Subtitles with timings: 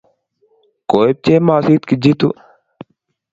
[0.89, 2.27] Koib chemosit Kijitu?